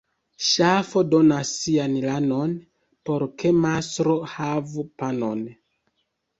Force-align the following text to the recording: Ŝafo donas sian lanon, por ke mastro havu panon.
Ŝafo 0.43 1.03
donas 1.09 1.51
sian 1.57 1.93
lanon, 2.07 2.57
por 3.11 3.27
ke 3.43 3.55
mastro 3.61 4.19
havu 4.35 4.89
panon. 5.01 5.49